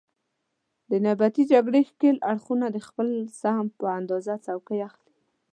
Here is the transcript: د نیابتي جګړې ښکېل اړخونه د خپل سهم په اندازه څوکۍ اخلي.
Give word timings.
د 0.89 0.91
نیابتي 1.03 1.43
جګړې 1.51 1.81
ښکېل 1.89 2.17
اړخونه 2.31 2.65
د 2.71 2.77
خپل 2.87 3.07
سهم 3.41 3.67
په 3.79 3.85
اندازه 3.99 4.33
څوکۍ 4.45 4.79
اخلي. 4.89 5.13